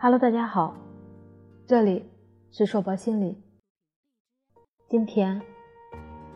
[0.00, 0.76] Hello，大家好，
[1.66, 2.08] 这里
[2.52, 3.36] 是硕博心理。
[4.88, 5.42] 今天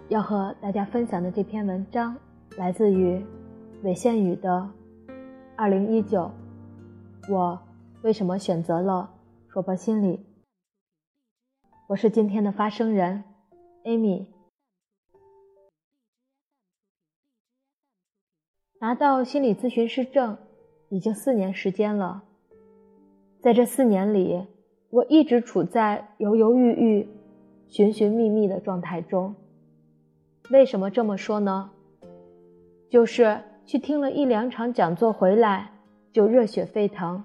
[0.09, 2.19] 要和大家分享的这篇文章
[2.59, 3.25] 来自于
[3.85, 4.69] 韦宪宇的
[5.57, 6.33] 《二零一九》，
[7.33, 7.63] 我
[8.03, 9.15] 为什么选择了
[9.47, 10.27] 硕博心理？
[11.87, 13.23] 我是今天的发声人
[13.85, 14.27] ，Amy。
[18.81, 20.37] 拿到心理咨询师证
[20.89, 22.25] 已经四年时间了，
[23.43, 24.47] 在这四年里，
[24.89, 27.09] 我一直处在犹犹豫豫、
[27.67, 29.35] 寻寻觅觅的状态中。
[30.51, 31.73] 为什么这么说呢？
[32.89, 35.73] 就是去听了一两场讲座回来，
[36.13, 37.25] 就热血沸腾，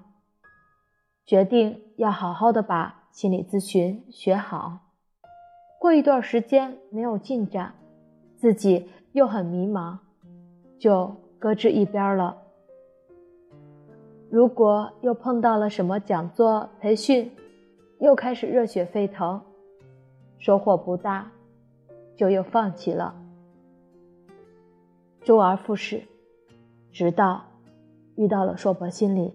[1.24, 4.80] 决定要好好的把心理咨询学好。
[5.78, 7.74] 过一段时间没有进展，
[8.36, 9.98] 自己又很迷茫，
[10.80, 11.14] 就。
[11.40, 12.36] 搁置一边了。
[14.30, 17.30] 如果又碰到了什么讲座培训，
[17.98, 19.40] 又开始热血沸腾，
[20.38, 21.30] 收获不大，
[22.14, 23.14] 就又放弃了。
[25.22, 26.02] 周而复始，
[26.92, 27.42] 直到
[28.16, 29.34] 遇到了硕博心理。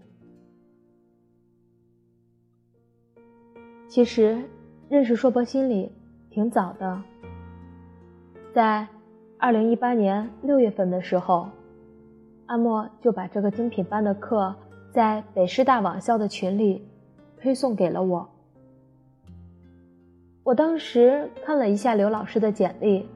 [3.87, 4.43] 其实
[4.89, 5.91] 认识硕博心理
[6.29, 7.01] 挺早的，
[8.53, 8.87] 在
[9.39, 11.49] 二零一八年六月份的时候。
[12.45, 14.53] 阿莫就把这个精品班的课
[14.93, 16.87] 在北师大网校的群里
[17.41, 18.29] 推送给了我。
[20.43, 23.09] 我当时看了一下刘老师的简历，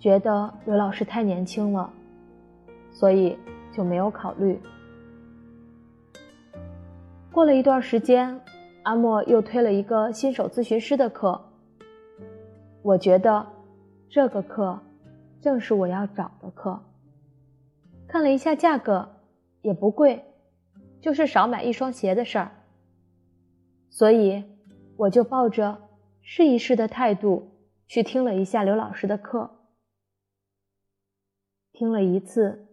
[0.00, 1.88] 觉得刘老师太年轻了，
[2.90, 3.38] 所以
[3.72, 4.60] 就没有考虑。
[7.30, 8.40] 过了一段时间，
[8.82, 11.40] 阿莫又推了一个新手咨询师的课，
[12.82, 13.46] 我觉得
[14.08, 14.76] 这个课
[15.40, 16.80] 正是我要找的课。
[18.08, 19.08] 看了一下价格，
[19.62, 20.24] 也不贵，
[21.00, 22.50] 就是少买一双鞋的事儿。
[23.90, 24.44] 所以
[24.96, 25.88] 我就抱着
[26.22, 27.50] 试一试的态度
[27.86, 29.50] 去听了一下刘老师的课。
[31.72, 32.68] 听了一次，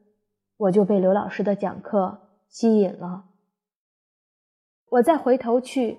[0.57, 3.25] 我就被刘老师的讲课吸引了。
[4.89, 5.97] 我再回头去，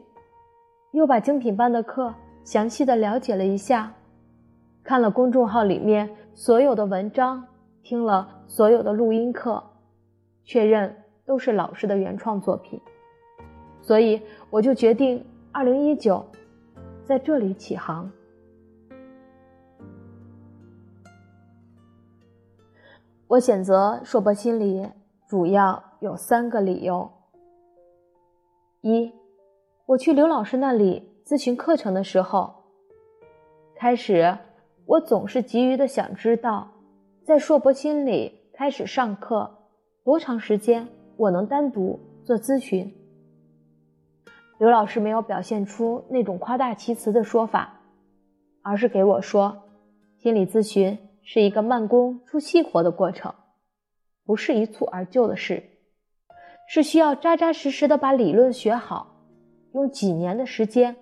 [0.92, 2.14] 又把精品班的课
[2.44, 3.94] 详细的了解了一下，
[4.82, 7.46] 看了公众号里面所有的文章。
[7.82, 9.62] 听了所有的录音课，
[10.44, 12.80] 确认都是老师的原创作品，
[13.80, 16.24] 所以我就决定二零一九
[17.04, 18.10] 在这里起航。
[23.26, 24.86] 我选择硕博心理
[25.26, 27.10] 主要有三个理由：
[28.82, 29.12] 一，
[29.86, 32.54] 我去刘老师那里咨询课程的时候，
[33.74, 34.36] 开始
[34.86, 36.70] 我总是急于的想知道。
[37.24, 39.63] 在硕博心理开始上课
[40.04, 40.86] 多长时间？
[41.16, 42.92] 我能单独做咨询？
[44.58, 47.80] 刘老师没有表现出那种夸大其词的说法，
[48.60, 49.62] 而是给我说，
[50.18, 53.32] 心理咨询是一个慢工出细活的过程，
[54.26, 55.62] 不是一蹴而就的事，
[56.68, 59.16] 是需要扎扎实实的把理论学好，
[59.72, 60.96] 用几年的时间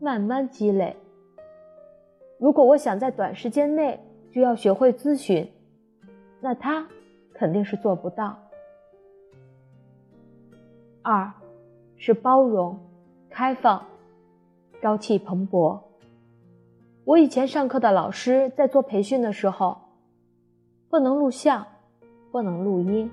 [0.00, 0.96] 慢慢积累。
[2.40, 4.00] 如果我想在短时间内
[4.32, 5.48] 就要学会咨询，
[6.40, 6.88] 那他
[7.40, 8.36] 肯定是做不到。
[11.00, 11.32] 二，
[11.96, 12.78] 是包容、
[13.30, 13.86] 开放、
[14.82, 15.80] 朝气蓬勃。
[17.06, 19.78] 我以前上课的老师在做培训的时候，
[20.90, 21.66] 不能录像，
[22.30, 23.10] 不能录音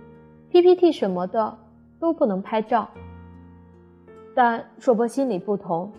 [0.52, 1.58] ，PPT 什么的
[1.98, 2.90] 都不能拍照。
[4.36, 5.90] 但硕博心理不同，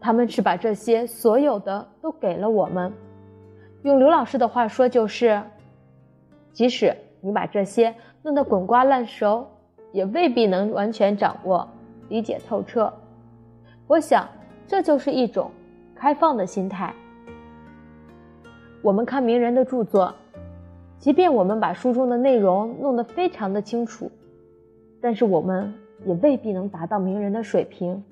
[0.00, 2.90] 他们是把这些所有的都给了我们。
[3.82, 5.42] 用刘老师的话说，就是。
[6.50, 9.46] 即使你把这些弄得滚瓜烂熟，
[9.92, 11.68] 也未必能完全掌握、
[12.08, 12.92] 理解透彻。
[13.86, 14.28] 我想，
[14.66, 15.50] 这就是一种
[15.94, 16.94] 开放的心态。
[18.82, 20.14] 我们看名人的著作，
[20.98, 24.10] 即便我们把书中的内容弄得非常的清楚，
[25.00, 28.04] 但是我们也未必能达到名人的水平，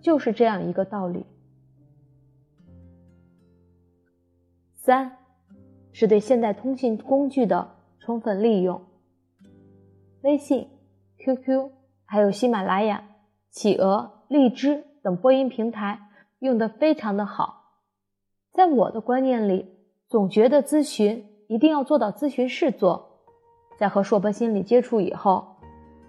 [0.00, 1.24] 就是这样一个道理。
[4.74, 5.16] 三。
[5.94, 7.68] 是对现代通信工具的
[8.04, 8.82] 充分利用。
[10.22, 10.68] 微信、
[11.18, 11.70] QQ，
[12.04, 13.04] 还有喜马拉雅、
[13.50, 16.00] 企鹅、荔枝等播音平台
[16.40, 17.62] 用的非常的好。
[18.52, 19.66] 在我的观念里，
[20.08, 23.08] 总觉得咨询一定要做到咨询室做。
[23.78, 25.56] 在和硕博心理接触以后，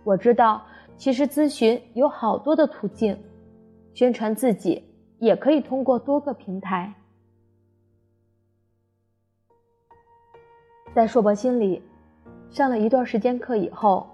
[0.04, 0.64] 我知道
[0.98, 3.18] 其实咨询有好多的途径，
[3.94, 4.84] 宣传自己
[5.20, 6.94] 也可以通过多个平台。
[10.94, 11.82] 在硕博心理
[12.52, 14.08] 上了一段时间课以后，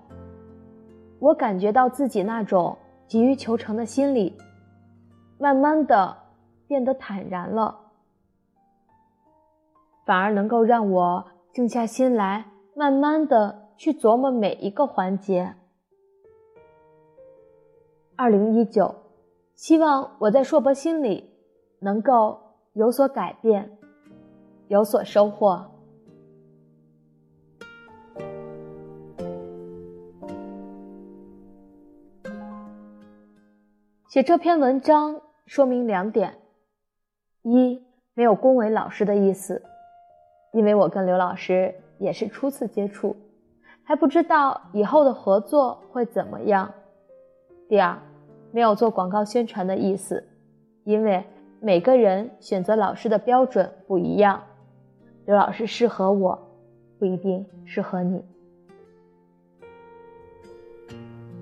[1.20, 4.38] 我感觉到自己那种急于求成的心理，
[5.38, 6.16] 慢慢的
[6.68, 7.78] 变得坦然了，
[10.06, 12.46] 反而能够让我静下心来，
[12.76, 15.56] 慢慢的去琢磨每一个环节。
[18.16, 18.96] 二零一九，
[19.54, 21.30] 希望我在硕博心里
[21.80, 22.40] 能够
[22.72, 23.78] 有所改变，
[24.70, 25.70] 有所收获。
[34.10, 36.34] 写这篇文章说明两点：
[37.44, 37.80] 一，
[38.16, 39.62] 没有恭维老师的意思，
[40.52, 43.16] 因为我跟刘老师也是初次接触，
[43.84, 46.74] 还不知道以后的合作会怎么样；
[47.68, 48.00] 第二，
[48.52, 50.28] 没有做广告宣传的意思，
[50.86, 51.24] 因为
[51.62, 54.42] 每个人选择老师的标准不一样，
[55.28, 56.50] 刘老师适合我，
[56.98, 58.26] 不一定适合你。